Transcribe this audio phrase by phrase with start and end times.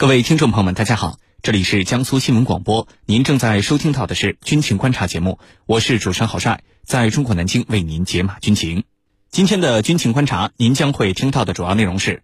[0.00, 8.84] 各位听众朋友们，大家好，这里是江苏新闻广播，您正在收听到的是军情观察节目，我是主持人郝帅，在中国南京为您解码军情。
[9.32, 12.22] 今天的军情观察，您将会听到的主要内容是：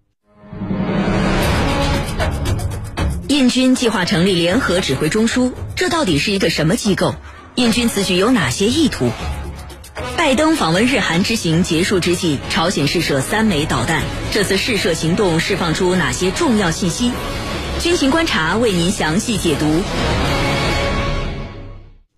[3.26, 7.16] 印军计划成立联合指挥中枢，这到底是一个什么机构？
[7.56, 9.10] 印军此举有哪些意图？
[10.16, 17.10] 拜登访问日韩之行结束之际，朝鲜试射三枚导弹，这次试射行动释放出哪些重要信息？
[17.84, 19.66] 军情观察为您详细解读。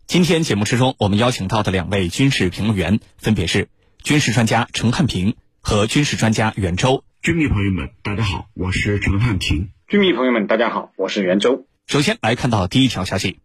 [0.06, 3.68] 今天节目之中，我们邀请到的两位军事评论员分别是
[4.00, 7.02] 军事专家陈汉平和军事专家袁周。
[7.20, 9.70] 军迷朋友们，大家好，我是陈汉平。
[9.88, 11.66] 军迷朋友们，大家好，我是袁周。
[11.88, 13.40] 首先来看到第一条消息，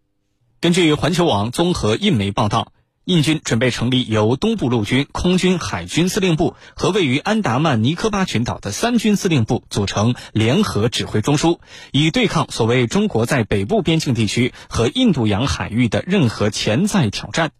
[0.60, 2.72] 根据环球网综合印媒报道。
[3.04, 11.58] 印军准备成立由东部陆军、空军、海军司令部和位于安达曼尼科巴群岛的三军司令部组成联合指挥中枢，
[11.90, 17.50] 以对抗所谓中国在北部边境地区和印度洋海域的任何潜在挑战。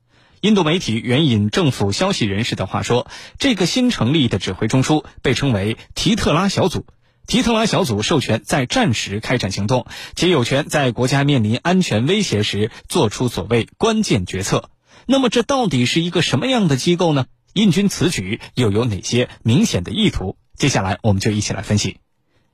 [0.43, 3.09] 印度媒体援引政府消息人士的话说，
[3.41, 6.87] 这个新成立的指挥中枢被称为“提特拉小组”。
[7.27, 14.69] 提特拉小组授权在战时开展行动，且有权在国家面临安全威胁时做出所谓关键决策。
[15.07, 17.27] 那么这到底是一个什么样的机构呢？
[17.55, 20.37] 印军此举又有哪些明显的意图？
[20.57, 21.99] 接下来我们就一起来分析。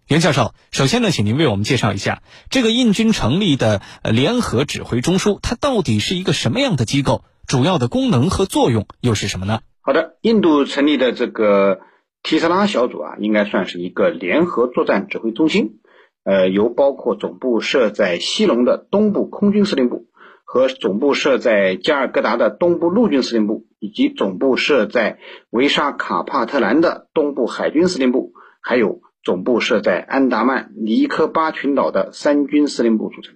[0.08, 7.22] 袁教授，首先呢，请您为我们介绍一下这个印军成立的联合指挥中枢，它到底是一个什么样的机构？
[7.46, 9.60] 主要的功能和作用又是什么呢？
[9.82, 11.78] 好的，印度成立的这个
[12.22, 15.78] 提斯拉小组啊，应该算是一个联合作战指挥中心，
[16.24, 20.07] 呃，由包括总部设在西隆的东部空军司令部。
[20.50, 25.18] 和总部设在加尔各答的东部陆军司令部，以及总部设在
[25.50, 28.32] 维沙卡帕特兰的东部海军司令部，
[28.62, 33.34] 还有总部设在安达曼尼科巴群岛的三军司令部组成。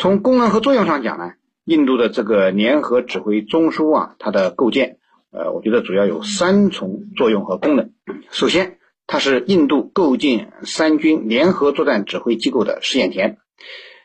[0.00, 4.98] 从功能和作用上讲呢，印度的这个联合指挥中枢啊，它的构建，
[5.30, 7.92] 呃，我觉得主要有三重作用和功能。
[8.32, 13.38] 首先，它是印度构建三军联合作战指挥机构的试验田。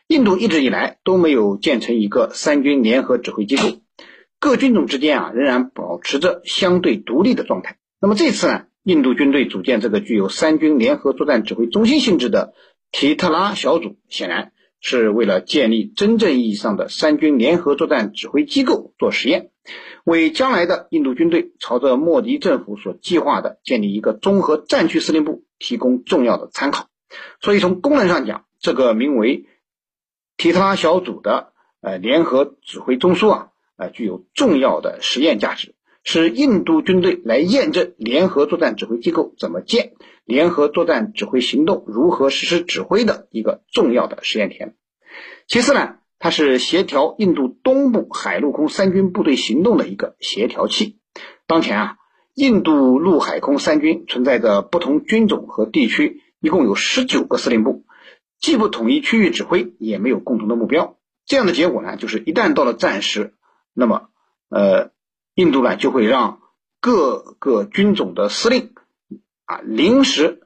[0.06, 3.62] 印度一直以来都没有建成一个三军联合指挥机构，
[4.38, 7.78] 各军种之间啊仍然保持着相对独立的状态。
[8.00, 12.52] 那么这次呢，印度军队组建这个具有三军联合作战指挥中心性质的
[12.92, 19.48] 提特拉小组，显然是为了建立真正意义上的三军联合作战指挥机构做实验，
[20.04, 26.88] 为将来的印度军队朝着莫迪政府所计划的建立一个综合战区司令部提供重要的参考。
[27.40, 29.46] 所以从功能上讲，这个名为
[30.36, 39.92] 提特拉小组的呃联合指挥中枢啊，呃具有重要的实验价值，是印度军队来验证联合作战指挥机构怎么建、
[40.24, 44.74] 联合作战指挥行动如何实施指挥的一个重要的实验田。
[45.46, 50.98] 其次呢，它是协调印度东部海陆空三军部队行动的一个协调器。
[51.46, 51.96] 当前啊，
[52.34, 57.83] 印度陆海空三军存在着不同军种和地区，一共有十九个司令部。
[58.44, 63.32] 既不统一区域指挥，也没有共同的目标，这样的结果呢，就是一旦到了战时，
[63.72, 64.10] 那么，
[64.50, 64.90] 呃，
[65.34, 66.42] 印度呢就会让
[66.78, 68.74] 各个军种的司令
[69.46, 70.42] 啊临时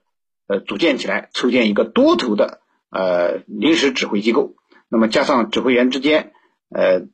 [0.46, 4.54] 呃组建起来，筹建一个多头的呃临时指挥机构。
[4.88, 6.32] 那么加上指挥员之间
[6.70, 7.08] 呃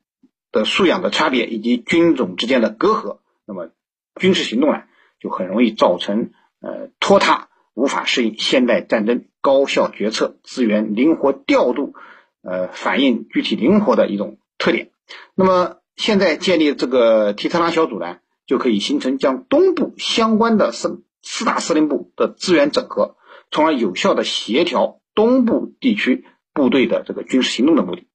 [0.51, 3.17] 的素养的差别，以及军种之间的隔阂，
[3.47, 3.71] 那么
[4.19, 4.83] 军事行动呢
[5.19, 6.29] 就很容易造成
[6.61, 7.49] 呃拖沓。
[7.75, 11.93] 无法适应现代战争高效决策、资源灵活调度、
[12.41, 14.89] 呃反应具体灵活的一种特点。
[15.35, 23.17] 那么现在建立这个提特拉小组呢，就可以形成将东部相关的四四大司令部的资源整合，
[23.51, 28.07] 从而有效的协调东部地区部队的这个军事行动的目的。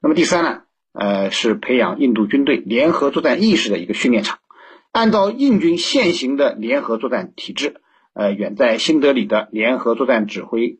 [0.00, 4.40] 那么第三呢，呃是培养印度军队联合作战意识的一个训练场。
[4.90, 7.80] 按照印军现行的联合作战体制。
[8.14, 10.78] 呃，远在新德里的联合作战指挥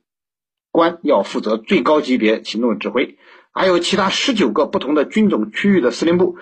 [0.71, 3.19] 官要负责最高级别行动指挥，
[3.53, 6.39] 还有其他十九个不同的军种区域的司令部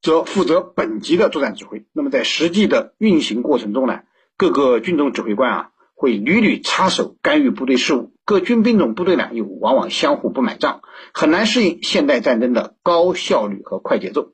[0.00, 1.84] 则负责本级的作战指挥。
[1.92, 4.00] 那么在实际的运行过程中呢，
[4.36, 10.82] 各个军种指挥官啊会屡屡插手干预部队事务，各军兵种部队呢又往往相互不买账，
[11.14, 14.32] 很难适应现代战争的高效率和快节奏。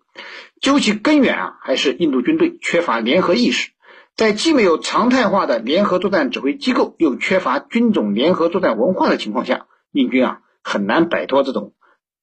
[0.61, 3.73] 究其根源啊，还是印度军队缺乏联合意识。
[4.19, 11.73] 在既没有常态化的联合作战指挥机构，又缺乏军种联合作战文化的情况下，印军啊很难摆脱这种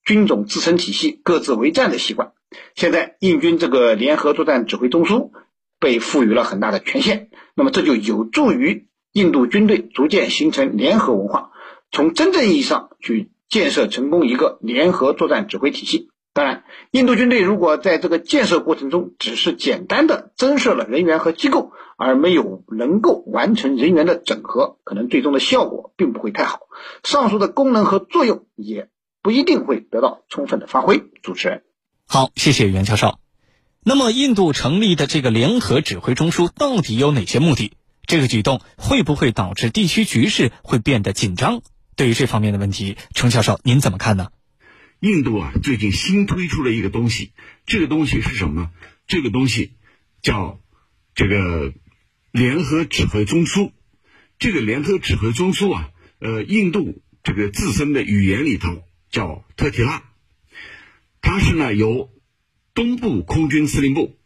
[0.03, 2.33] 军种自成体系、各自为战的习惯。
[2.75, 5.31] 现在印军这个联合作战指挥中枢
[5.79, 11.51] 被赋予了很大的权限，那么这就有助于印度军队逐渐形成联合文化，
[11.91, 16.09] 从真正意义上去建设成功一个联合作战指挥体系。
[16.35, 26.59] 当然，印度军队如果在这个建设过程中只是简单的增设了人员和机构，而没有能够完成人员的整合，可能最终的效果并不会太好。
[27.05, 28.89] 上述的功能和作用也
[29.21, 31.05] 不一定会得到充分的发挥。
[31.23, 31.63] 主持人，
[32.05, 33.17] 好，谢谢袁教授。
[33.85, 37.71] 那么，印度成立的这个联合指挥中枢到底有哪些目的？
[38.05, 41.61] 这个举动会不会导致地区局势会变得紧张？
[41.95, 44.27] 对于这方面的问题，程教授您怎么看呢？
[44.99, 47.31] 印度啊，最近新推出了一个东西，
[47.65, 48.71] 这个东西是什么？
[49.07, 49.73] 这个东西
[50.21, 50.59] 叫
[51.13, 51.73] 这个
[52.31, 53.71] 联合指挥中枢。
[54.37, 60.03] 这个联合指挥中枢啊，呃，印度这个自身的语言里头叫特提拉，
[61.21, 62.09] 它是呢由
[62.73, 64.17] 东部空军司令部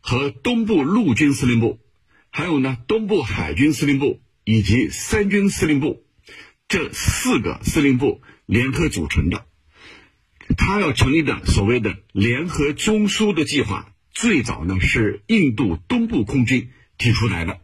[0.00, 1.78] 和东部陆军司令部，
[2.30, 6.06] 还有呢东部海军司令部以及三军司令部
[6.66, 9.46] 这四个司令部联合组成的。
[10.56, 17.60] 他要成立的所谓的联合中枢的计划，最早呢是印度东部空军提出来的。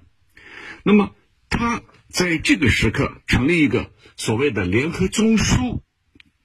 [0.82, 1.14] 那么，
[1.48, 5.80] 他在这个时刻成立一个所谓的联合中枢，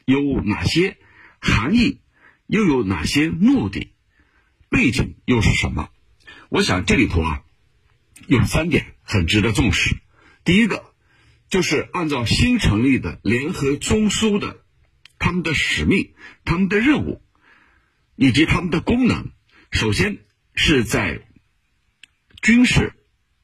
[0.06, 0.98] 有哪些
[1.40, 2.02] 含义？
[2.48, 3.94] 又有哪些目的？
[4.70, 5.90] 背景又是什么？
[6.50, 7.42] 我想这里头啊，
[8.28, 9.96] 有三点很值得重视。
[10.44, 10.84] 第一个，
[11.50, 14.65] 就是按照新成立的联合中枢的。
[15.26, 16.14] 他们的使命、
[16.44, 17.20] 他们的任务
[18.16, 19.32] 以及他们的功能，
[19.72, 20.20] 首先
[20.54, 21.28] 是在
[22.44, 22.94] 军事、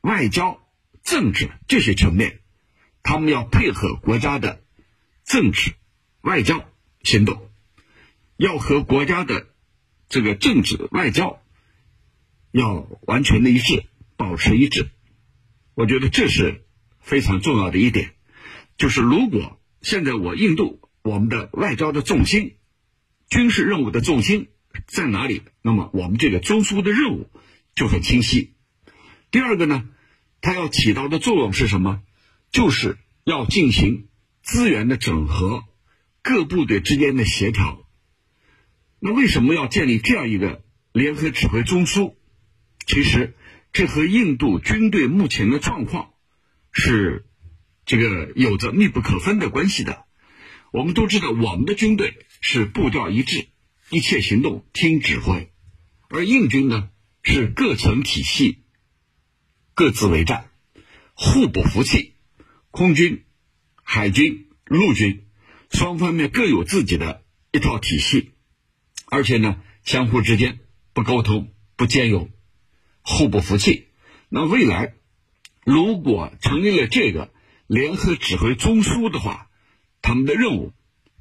[0.01, 0.62] 外交、
[1.01, 2.42] 政治这些层面，
[3.01, 4.63] 他们要配合国家的
[5.25, 5.74] 政治、
[6.22, 6.69] 外交
[7.01, 7.50] 行动，
[8.38, 9.48] 要和国家的
[10.07, 11.42] 这个政治、外交
[12.51, 13.86] 要完全的一致，
[14.18, 14.92] 保持一致。
[15.74, 16.63] 我觉得这是
[17.00, 18.13] 非常重要的一点，
[18.78, 20.80] 就是如果现在我印度。
[21.03, 22.56] 我们的外交的重心、
[23.30, 24.50] 军事任务的重心
[24.86, 25.42] 在哪里？
[25.62, 27.30] 那么我们这个中枢的任务
[27.75, 28.53] 就很清晰。
[29.31, 29.89] 第二个呢，
[30.42, 32.01] 它要起到的作用是什么？
[32.51, 34.09] 就是要进行
[34.44, 35.63] 资源的整合、
[36.21, 37.88] 各部队之间的协调。
[39.00, 42.15] 那为什么要建立这样一个联合指挥中枢？
[42.86, 43.36] 其实
[43.74, 46.12] 这和印度军队目前的状况
[46.71, 47.25] 是
[47.86, 50.06] 这个有着密不可分的关系的。
[50.71, 53.47] 我们都知道，我们的军队是步调一致，
[53.89, 55.50] 一切行动听指挥；
[56.09, 56.89] 而印军呢，
[57.23, 58.63] 是各层体系，
[59.73, 60.50] 各自为战，
[61.13, 62.15] 互不服气。
[62.71, 63.25] 空军、
[63.83, 65.27] 海军、陆军
[65.69, 68.31] 双方面各有自己的一套体系，
[69.07, 70.59] 而且呢，相互之间
[70.94, 72.31] 不沟通、不兼容，
[73.01, 73.89] 互不服气。
[74.29, 74.94] 那未来
[75.65, 77.33] 如果成立了这个
[77.68, 79.50] 联合指挥中枢的话，
[80.01, 80.74] 他们的任务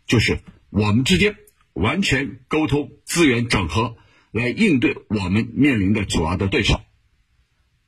[0.06, 0.41] 就是
[0.71, 1.37] 我们之间
[1.73, 3.97] 完全沟通、资源整合，
[4.31, 6.81] 来应对我们面临的主要的对手。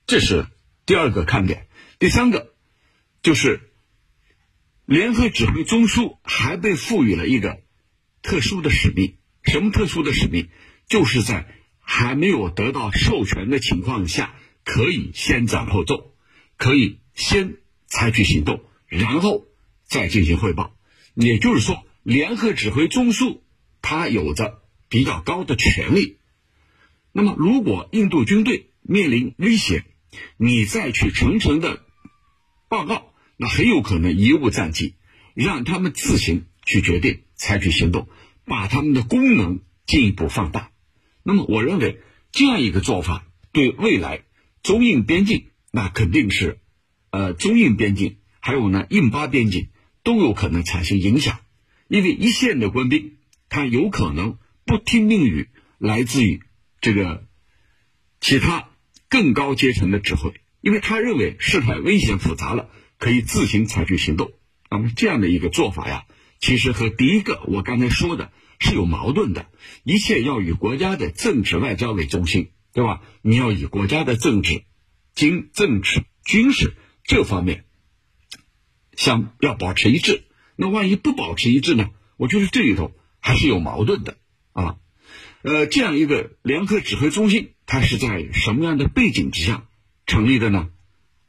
[0.05, 0.47] 这是
[0.85, 1.67] 第二个看点。
[1.99, 2.53] 第三个
[3.21, 3.71] 就是
[4.85, 7.61] 联合指挥中枢还被赋予了一个
[8.21, 9.17] 特殊的使命。
[9.43, 10.49] 什么特殊的使命？
[10.87, 11.47] 就是在
[11.79, 16.13] 还没有得到授权的情况下，可以先斩后奏，
[16.57, 19.45] 可以先采取行动，然后
[19.83, 20.75] 再进行汇报。
[21.15, 23.41] 也就是说，联合指挥中枢
[23.81, 26.17] 它有着比较高的权力。
[27.11, 29.85] 那么，如果印度军队面临威胁，
[30.37, 31.83] 你再去层层的
[32.67, 34.95] 报告，那很有可能贻误战机，
[35.35, 38.07] 让他们自行去决定采取行动，
[38.45, 40.71] 把他们的功能进一步放大。
[41.21, 41.99] 那么，我认为
[42.31, 44.23] 这样一个做法对未来
[44.63, 46.59] 中印边境，那肯定是，
[47.11, 49.69] 呃，中印边境还有呢印巴边境。
[50.03, 51.39] 都有可能产生影响，
[51.87, 53.17] 因为一线的官兵
[53.49, 56.41] 他有可能不听命于来自于
[56.81, 57.25] 这个
[58.19, 58.69] 其他
[59.09, 64.31] 更高阶层的指挥，因为他认为事态危险复杂了，可以自行采取行动。
[64.69, 66.05] 那么这样的一个做法呀，
[66.39, 69.47] 其实和第一个我刚才说的是有矛盾的。
[69.83, 73.01] 一切要以国家的政治外交为中心，对吧？
[73.21, 74.63] 你要以国家的政治、
[75.13, 77.65] 经政治、军事这方面。
[78.95, 80.23] 相要保持一致，
[80.55, 81.89] 那万一不保持一致呢？
[82.17, 84.17] 我觉得这里头还是有矛盾的
[84.53, 84.77] 啊。
[85.41, 89.65] 呃，这样一个联合指挥中心，它是在什么样的背景之下
[90.05, 90.69] 成立的呢？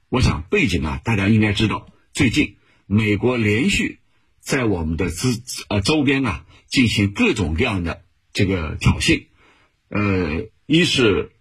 [0.08, 2.56] 我想背景啊，大家应该知道，最近
[2.86, 3.98] 美国连续
[4.40, 9.24] 在我们的资呃周边啊进行各种各样的这个挑衅，
[9.88, 11.32] 呃，一是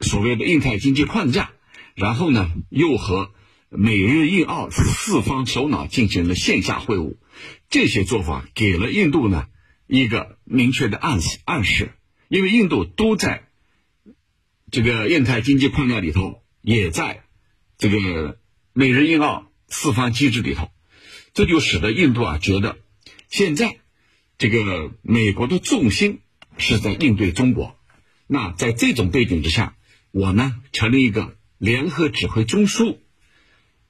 [0.00, 1.52] 所谓的印太经济框架，
[1.94, 3.30] 然后呢又和
[3.70, 7.16] 美日印澳四方首脑进行了线下会晤，
[7.68, 9.46] 这些做法给了印度呢
[9.86, 11.92] 一个明确的暗示暗示，
[12.28, 13.48] 因为印度都在
[14.70, 17.24] 这个印太经济框架里头，也在
[17.76, 18.38] 这个
[18.72, 20.70] 美日印澳四方机制里头，
[21.34, 22.78] 这就使得印度啊觉得
[23.28, 23.76] 现在
[24.38, 26.20] 这个美国的重心
[26.56, 27.76] 是在应对中国，
[28.26, 29.76] 那在这种背景之下，
[30.10, 32.96] 我呢成立一个联合指挥中枢。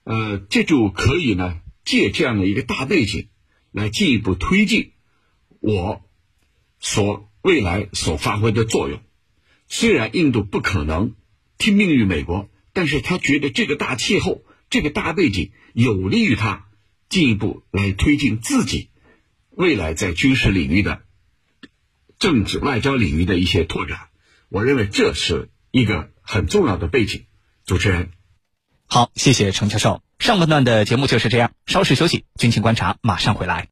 [0.08, 3.28] 呃，这就可以呢，借这样的一个大背景，
[3.72, 4.92] 来进一步推进
[5.60, 6.02] 我
[6.80, 9.02] 所未来所发挥的作用。
[9.66, 11.14] 虽然印度不可能
[11.58, 16.68] 听命于美国，但是他觉得这个大气候、这个大背景有利于他
[17.10, 18.88] 进一步来推进自己
[19.50, 21.02] 未来在军事领域的、
[22.18, 24.08] 政治外交领域的一些拓展。
[24.48, 27.26] 我认为这是一个很重要的背景。
[27.66, 28.08] 主持人。
[28.90, 30.00] 好，谢谢程教授。
[30.18, 33.66] 上半段的节目就是这样，稍事休息，军情观察马上回来。